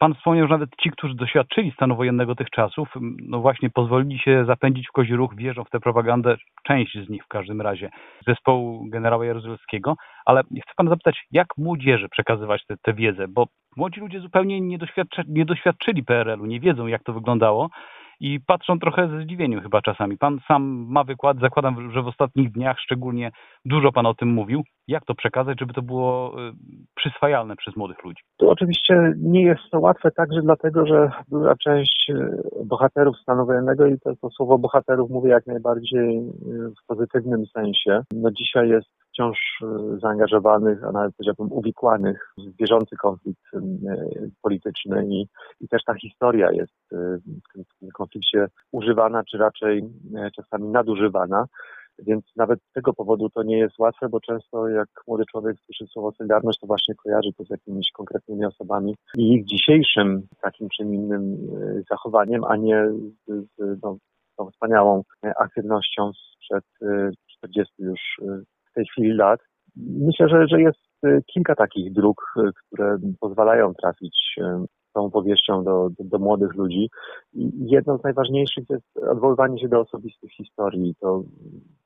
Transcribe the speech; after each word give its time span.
pan 0.00 0.14
wspomniał, 0.14 0.46
że 0.46 0.54
nawet 0.54 0.70
ci, 0.82 0.90
którzy 0.90 1.14
doświadczyli 1.14 1.72
stanu 1.72 1.96
wojennego 1.96 2.34
tych 2.34 2.50
czasów, 2.50 2.88
no 3.22 3.40
właśnie 3.40 3.70
pozwolili 3.70 4.18
się 4.18 4.44
zapędzić 4.44 4.88
w 4.88 4.92
kozi 4.92 5.16
ruch, 5.16 5.36
wierzą 5.36 5.64
w 5.64 5.70
tę 5.70 5.80
propagandę, 5.80 6.36
część 6.62 6.98
z 7.06 7.08
nich 7.08 7.24
w 7.24 7.28
każdym 7.28 7.60
razie, 7.60 7.90
zespołu 8.26 8.86
generała 8.88 9.26
Jaruzelskiego, 9.26 9.96
ale 10.24 10.42
chcę 10.42 10.72
pana 10.76 10.90
zapytać, 10.90 11.26
jak 11.30 11.46
młodzieży 11.58 12.08
przekazywać 12.08 12.64
tę 12.82 12.94
wiedzę, 12.94 13.28
bo 13.28 13.46
młodzi 13.76 14.00
ludzie 14.00 14.20
zupełnie 14.20 14.60
nie, 14.60 14.78
doświadczy, 14.78 15.22
nie 15.28 15.44
doświadczyli 15.44 16.04
PRL-u, 16.04 16.46
nie 16.46 16.60
wiedzą 16.60 16.86
jak 16.86 17.02
to 17.02 17.12
wyglądało 17.12 17.70
i 18.20 18.40
patrzą 18.46 18.78
trochę 18.78 19.08
ze 19.08 19.22
zdziwieniem 19.22 19.60
chyba 19.60 19.82
czasami. 19.82 20.18
Pan 20.18 20.38
sam 20.48 20.86
ma 20.88 21.04
wykład, 21.04 21.38
zakładam, 21.40 21.92
że 21.92 22.02
w 22.02 22.06
ostatnich 22.06 22.52
dniach 22.52 22.80
szczególnie 22.80 23.30
dużo 23.64 23.92
Pan 23.92 24.06
o 24.06 24.14
tym 24.14 24.28
mówił. 24.28 24.62
Jak 24.88 25.04
to 25.04 25.14
przekazać, 25.14 25.60
żeby 25.60 25.72
to 25.72 25.82
było 25.82 26.34
y, 26.48 26.52
przyswajalne 26.94 27.56
przez 27.56 27.76
młodych 27.76 28.04
ludzi? 28.04 28.22
To 28.38 28.48
oczywiście 28.48 29.12
nie 29.16 29.42
jest 29.42 29.62
to 29.70 29.80
łatwe 29.80 30.10
także 30.10 30.40
dlatego, 30.42 30.86
że 30.86 31.10
duża 31.28 31.54
część 31.56 32.10
y, 32.10 32.40
bohaterów 32.64 33.16
stanu 33.18 33.46
wojennego 33.46 33.86
i 33.86 33.98
to, 33.98 34.16
to 34.16 34.30
słowo 34.30 34.58
bohaterów 34.58 35.10
mówię 35.10 35.30
jak 35.30 35.46
najbardziej 35.46 36.18
y, 36.18 36.22
w 36.82 36.86
pozytywnym 36.86 37.46
sensie. 37.46 38.02
No 38.12 38.30
dzisiaj 38.30 38.68
jest 38.68 38.88
wciąż 39.20 39.38
zaangażowanych, 40.00 40.84
a 40.84 40.92
nawet 40.92 41.14
powiedziałbym 41.16 41.52
uwikłanych 41.52 42.34
w 42.38 42.56
bieżący 42.56 42.96
konflikt 42.96 43.42
polityczny 44.42 45.06
i, 45.06 45.26
i 45.60 45.68
też 45.68 45.84
ta 45.84 45.94
historia 45.94 46.52
jest 46.52 46.72
w 46.90 47.52
tym 47.52 47.90
konflikcie 47.94 48.46
używana, 48.72 49.24
czy 49.24 49.38
raczej 49.38 49.82
czasami 50.36 50.68
nadużywana. 50.68 51.46
Więc 51.98 52.24
nawet 52.36 52.60
z 52.70 52.72
tego 52.72 52.92
powodu 52.92 53.30
to 53.30 53.42
nie 53.42 53.58
jest 53.58 53.78
łatwe, 53.78 54.08
bo 54.08 54.20
często 54.20 54.68
jak 54.68 54.88
młody 55.06 55.24
człowiek 55.30 55.56
słyszy 55.64 55.86
słowo 55.86 56.12
Solidarność, 56.12 56.58
to 56.60 56.66
właśnie 56.66 56.94
kojarzy 56.94 57.30
to 57.38 57.44
z 57.44 57.50
jakimiś 57.50 57.86
konkretnymi 57.92 58.44
osobami 58.44 58.94
i 59.16 59.32
ich 59.32 59.44
dzisiejszym 59.44 60.26
takim 60.42 60.68
czy 60.76 60.82
innym 60.82 61.22
e, 61.32 61.82
zachowaniem, 61.90 62.44
a 62.44 62.56
nie 62.56 62.88
z, 63.26 63.46
z 63.58 63.82
no, 63.82 63.96
tą 64.36 64.50
wspaniałą 64.50 65.02
e, 65.24 65.38
aktywnością 65.38 66.10
sprzed 66.12 66.64
40 67.38 67.74
e, 67.82 67.86
już 67.86 68.00
w 68.70 68.74
tej 68.74 68.84
chwili 68.86 69.12
lat. 69.12 69.40
Myślę, 69.76 70.28
że, 70.28 70.48
że 70.48 70.60
jest 70.60 70.78
kilka 71.34 71.54
takich 71.54 71.92
dróg, 71.92 72.34
które 72.66 72.96
pozwalają 73.20 73.74
trafić 73.74 74.36
tą 74.94 75.04
opowieścią 75.04 75.64
do, 75.64 75.88
do, 75.98 76.04
do, 76.04 76.18
młodych 76.18 76.54
ludzi. 76.54 76.90
I 77.32 77.50
jedną 77.70 77.98
z 77.98 78.04
najważniejszych 78.04 78.64
jest 78.70 78.96
odwoływanie 78.96 79.60
się 79.60 79.68
do 79.68 79.80
osobistych 79.80 80.30
historii. 80.32 80.94
To 81.00 81.22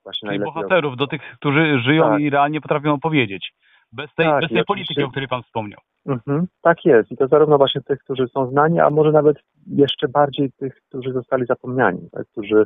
właśnie 0.03 0.29
Czyli 0.29 0.45
bohaterów, 0.45 0.97
do 0.97 1.07
tych, 1.07 1.21
którzy 1.35 1.79
żyją 1.79 2.03
tak. 2.03 2.21
i 2.21 2.31
realnie 2.31 2.61
potrafią 2.61 2.93
opowiedzieć. 2.93 3.55
Bez 3.93 4.15
tej, 4.15 4.27
tak, 4.27 4.41
bez 4.41 4.51
tej 4.51 4.65
polityki, 4.65 5.03
o 5.03 5.11
której 5.11 5.29
Pan 5.29 5.43
wspomniał. 5.43 5.81
Mhm, 6.07 6.47
tak 6.63 6.85
jest. 6.85 7.11
I 7.11 7.17
to 7.17 7.29
zarówno 7.29 7.59
właśnie 7.59 7.81
tych, 7.81 7.99
którzy 7.99 8.29
są 8.29 8.51
znani, 8.51 8.81
a 8.81 8.91
może 8.91 9.13
nawet 9.13 9.37
jeszcze 9.67 10.09
bardziej 10.09 10.53
tych, 10.53 10.75
którzy 10.89 11.13
zostali 11.13 11.47
zapomniani, 11.47 12.09
tak? 12.13 12.27
którzy 12.29 12.65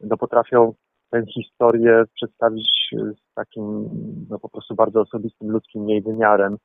no, 0.00 0.16
potrafią 0.16 0.74
tę 1.10 1.26
historię 1.26 2.04
przedstawić 2.14 2.70
z 2.92 3.34
takim 3.34 3.88
no, 4.30 4.38
po 4.38 4.48
prostu 4.48 4.74
bardzo 4.74 5.00
osobistym, 5.00 5.50
ludzkim 5.50 5.88
jej 5.88 6.02
wymiarem, 6.02 6.56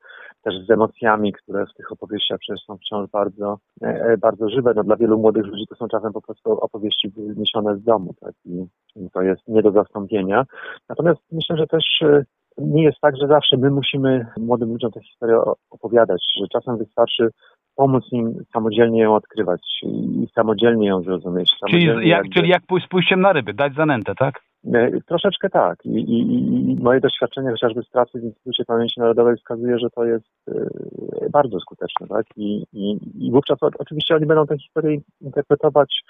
też 0.44 0.54
z 0.68 0.72
emocjami, 0.72 1.34
które 1.34 1.66
w 1.66 1.74
tych 1.78 1.92
opowieściach 1.92 2.40
przecież 2.40 2.66
są 2.66 2.78
wciąż 2.78 3.10
bardzo, 3.10 3.58
e, 3.82 4.18
bardzo 4.18 4.50
żywe. 4.50 4.74
No, 4.76 4.84
dla 4.84 4.96
wielu 4.96 5.20
młodych 5.20 5.46
ludzi 5.46 5.68
to 5.70 5.76
są 5.76 5.88
czasem 5.88 6.14
po 6.14 6.22
prostu 6.22 6.52
opowieści 6.52 7.10
wyniesione 7.10 7.78
z 7.78 7.84
domu 7.84 8.14
tak? 8.22 8.34
I, 8.46 8.66
to 9.14 9.22
jest 9.22 9.42
nie 9.48 9.62
do 9.62 9.72
zastąpienia. 9.72 10.46
Natomiast 10.90 11.22
myślę, 11.32 11.58
że 11.58 11.68
też 11.68 11.84
e, 12.02 12.24
nie 12.58 12.84
jest 12.84 12.98
tak, 13.02 13.18
że 13.22 13.28
zawsze 13.28 13.58
my 13.58 13.72
musimy 13.72 14.28
młodym 14.38 14.70
ludziom 14.70 14.92
tę 14.92 15.02
historię 15.02 15.38
opowiadać, 15.70 16.24
że 16.40 16.48
czasem 16.48 16.78
wystarczy 16.78 17.30
pomóc 17.76 18.04
im 18.12 18.34
samodzielnie 18.54 19.02
ją 19.02 19.16
odkrywać 19.16 19.62
i 19.84 20.28
samodzielnie 20.36 20.88
ją 20.88 21.02
zrozumieć. 21.02 21.52
Czyli 21.70 21.86
jak, 21.86 22.06
jakby... 22.06 22.30
czyli 22.30 22.50
jak 22.50 22.66
pójść 22.68 22.86
z 22.86 22.90
pójściem 22.90 23.22
na 23.22 23.34
ryby, 23.34 23.54
dać 23.54 23.74
zanętę, 23.76 24.16
tak? 24.16 24.42
E, 24.74 25.02
troszeczkę 25.02 25.50
tak. 25.50 25.86
I, 25.86 25.90
i, 25.90 26.72
I, 26.72 26.76
moje 26.84 27.00
doświadczenie 27.00 27.52
chociażby 27.52 27.84
z 27.84 27.90
pracy 27.90 28.20
w 28.20 28.24
Instytucie 28.24 28.66
Pamięci 28.66 29.00
Narodowej 29.00 29.38
wskazuje, 29.38 29.80
że 29.80 29.90
to 29.90 30.06
jest 30.06 30.26
y, 30.50 31.30
bardzo 31.30 31.60
skuteczne. 31.60 32.08
Tak? 32.08 32.26
I, 32.36 32.66
i, 32.74 33.00
I 33.28 33.32
wówczas 33.32 33.58
oczywiście 33.80 34.16
oni 34.16 34.26
będą 34.26 34.48
tę 34.48 34.58
historię 34.58 35.00
interpretować 35.22 36.02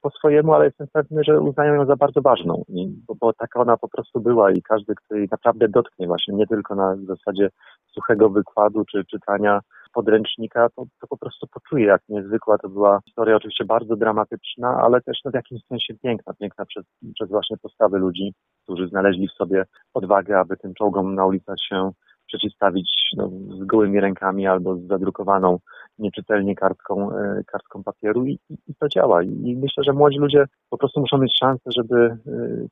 po 0.00 0.10
swojemu, 0.10 0.54
ale 0.54 0.64
jestem 0.64 0.86
pewny, 0.92 1.24
że 1.24 1.40
uznają 1.40 1.74
ją 1.74 1.86
za 1.86 1.96
bardzo 1.96 2.20
ważną, 2.22 2.64
I, 2.68 2.88
bo, 3.08 3.14
bo 3.14 3.32
taka 3.32 3.60
ona 3.60 3.76
po 3.76 3.88
prostu 3.88 4.20
była 4.20 4.50
i 4.50 4.62
każdy, 4.62 4.94
kto 4.94 5.14
jej 5.14 5.28
naprawdę 5.30 5.68
dotknie 5.68 6.06
właśnie, 6.06 6.34
nie 6.34 6.46
tylko 6.46 6.74
na 6.74 6.96
zasadzie 6.96 7.48
suchego 7.94 8.30
wykładu 8.30 8.84
czy 8.84 9.04
czytania 9.04 9.60
podręcznika, 9.94 10.68
to, 10.76 10.84
to 11.00 11.06
po 11.06 11.16
prostu 11.16 11.46
poczuje, 11.46 11.86
jak 11.86 12.02
niezwykła 12.08 12.58
to 12.58 12.68
była 12.68 13.00
historia, 13.04 13.36
oczywiście 13.36 13.64
bardzo 13.64 13.96
dramatyczna, 13.96 14.80
ale 14.82 15.00
też 15.00 15.18
no, 15.24 15.30
w 15.30 15.34
jakimś 15.34 15.60
sensie 15.68 15.94
piękna, 16.02 16.34
piękna 16.40 16.64
przez, 16.66 16.84
przez 17.14 17.28
właśnie 17.28 17.56
postawy 17.56 17.98
ludzi, 17.98 18.34
którzy 18.62 18.88
znaleźli 18.88 19.28
w 19.28 19.32
sobie 19.32 19.64
odwagę, 19.94 20.38
aby 20.38 20.56
tym 20.56 20.74
czołgom 20.74 21.14
na 21.14 21.26
ulicach 21.26 21.56
się 21.68 21.90
przeciwstawić 22.26 22.90
no, 23.16 23.30
z 23.60 23.64
gołymi 23.64 24.00
rękami 24.00 24.46
albo 24.46 24.76
z 24.76 24.86
zadrukowaną 24.86 25.58
nieczytelnie 25.98 26.54
kartką, 26.54 27.16
e, 27.16 27.42
kartką 27.46 27.82
papieru 27.82 28.26
i, 28.26 28.38
i, 28.50 28.74
to 28.78 28.88
działa. 28.88 29.22
I 29.22 29.58
myślę, 29.62 29.84
że 29.84 29.92
młodzi 29.92 30.18
ludzie 30.18 30.44
po 30.70 30.78
prostu 30.78 31.00
muszą 31.00 31.18
mieć 31.18 31.38
szansę, 31.40 31.70
żeby 31.76 31.96
e, 31.96 32.18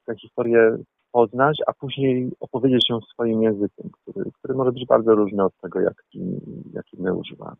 tę 0.06 0.14
historię 0.16 0.76
poznać, 1.12 1.58
a 1.66 1.72
później 1.72 2.30
opowiedzieć 2.40 2.90
ją 2.90 3.00
swoim 3.00 3.42
językiem, 3.42 3.90
który, 3.90 4.30
który 4.38 4.54
może 4.54 4.72
być 4.72 4.86
bardzo 4.86 5.14
różny 5.14 5.44
od 5.44 5.56
tego, 5.62 5.80
jaki, 5.80 6.20
jaki 6.72 6.96
my 7.02 7.14
używamy. 7.14 7.56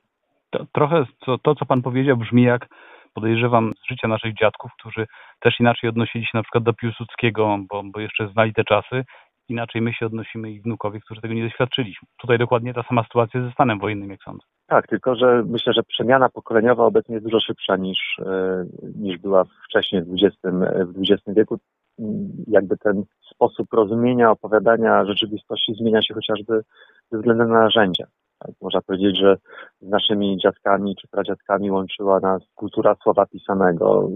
To, 0.51 0.67
trochę 0.73 1.05
to, 1.27 1.39
to, 1.39 1.55
co 1.55 1.67
Pan 1.67 1.83
powiedział, 1.83 2.17
brzmi 2.17 2.43
jak 2.43 2.69
podejrzewam 3.15 3.73
z 3.85 3.89
życia 3.91 4.09
naszych 4.09 4.35
dziadków, 4.35 4.71
którzy 4.79 5.07
też 5.41 5.61
inaczej 5.61 5.91
odnosili 5.91 6.25
się 6.25 6.31
na 6.35 6.43
przykład 6.43 6.65
do 6.65 6.73
Piłsudskiego, 6.73 7.59
bo, 7.71 7.83
bo 7.85 8.01
jeszcze 8.01 8.29
znali 8.29 8.55
te 8.55 8.65
czasy, 8.65 9.05
inaczej 9.49 9.83
my 9.83 9.93
się 9.93 10.07
odnosimy 10.07 10.51
ich 10.51 10.63
wnukowie, 10.63 11.01
którzy 11.01 11.21
tego 11.21 11.35
nie 11.35 11.43
doświadczyliśmy. 11.43 12.09
Tutaj 12.21 12.39
dokładnie 12.39 12.75
ta 12.75 12.83
sama 12.83 13.03
sytuacja 13.03 13.43
ze 13.43 13.51
stanem 13.51 13.79
wojennym, 13.79 14.11
jak 14.11 14.23
sądzę. 14.23 14.45
Tak, 14.67 14.87
tylko 14.87 15.17
że 15.17 15.45
myślę, 15.47 15.73
że 15.73 15.83
przemiana 15.83 16.29
pokoleniowa 16.29 16.85
obecnie 16.85 17.15
jest 17.15 17.27
dużo 17.27 17.41
szybsza 17.41 17.77
niż, 17.77 17.99
e, 18.19 18.65
niż 18.97 19.19
była 19.19 19.45
wcześniej 19.69 20.03
w 20.03 20.13
XX, 20.13 20.37
w 20.87 20.99
XX 20.99 21.37
wieku. 21.37 21.59
Jakby 22.47 22.77
ten 22.77 23.03
sposób 23.35 23.73
rozumienia, 23.73 24.31
opowiadania 24.31 25.05
rzeczywistości 25.05 25.75
zmienia 25.75 26.03
się 26.03 26.15
chociażby 26.15 26.63
ze 27.13 27.19
względu 27.19 27.45
na 27.45 27.61
narzędzia. 27.61 28.07
Tak, 28.39 28.51
można 28.61 28.81
powiedzieć, 28.81 29.19
że 29.19 29.37
z 29.81 29.89
naszymi 29.89 30.37
dziadkami 30.43 30.97
czy 30.97 31.09
pradziadkami 31.09 31.71
łączyła 31.71 32.21
nas 32.21 32.43
kultura 32.55 32.97
słowa 33.03 33.27
pisanego, 33.27 34.09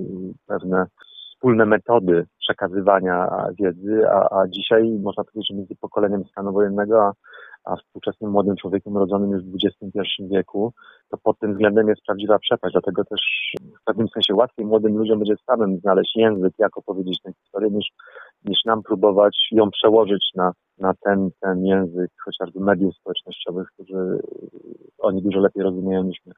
pewne 0.46 0.86
wspólne 1.34 1.66
metody 1.66 2.26
przekazywania 2.38 3.28
wiedzy, 3.60 4.08
a, 4.08 4.40
a 4.40 4.48
dzisiaj 4.48 4.98
można 5.02 5.24
powiedzieć, 5.24 5.48
że 5.50 5.56
między 5.56 5.76
pokoleniem 5.76 6.24
stanu 6.24 6.52
wojennego 6.52 7.02
a, 7.02 7.12
a 7.64 7.76
współczesnym 7.76 8.30
młodym 8.30 8.56
człowiekiem 8.56 8.96
rodzonym 8.96 9.30
już 9.30 9.42
w 9.44 9.54
XXI 9.54 10.22
wieku, 10.30 10.72
to 11.10 11.16
pod 11.22 11.38
tym 11.38 11.52
względem 11.52 11.88
jest 11.88 12.02
prawdziwa 12.06 12.38
przepaść. 12.38 12.72
Dlatego 12.72 13.04
też 13.04 13.20
w 13.80 13.84
pewnym 13.84 14.08
sensie 14.08 14.34
łatwiej 14.34 14.66
młodym 14.66 14.96
ludziom 14.98 15.18
będzie 15.18 15.34
samym 15.46 15.78
znaleźć 15.78 16.16
język, 16.16 16.52
jak 16.58 16.78
opowiedzieć 16.78 17.20
tę 17.22 17.32
historię, 17.32 17.70
niż, 17.70 17.86
niż 18.44 18.64
nam 18.64 18.82
próbować 18.82 19.48
ją 19.52 19.70
przełożyć 19.70 20.30
na, 20.34 20.52
na 20.78 20.94
ten, 21.04 21.30
ten 21.40 21.64
język 21.66 22.10
chociażby 22.24 22.60
mediów 22.60 22.94
społecznościowych, 22.96 23.68
którzy 23.74 24.18
oni 24.98 25.22
dużo 25.22 25.40
lepiej 25.40 25.62
rozumieją 25.62 26.02
niż 26.02 26.18
my. 26.26 26.34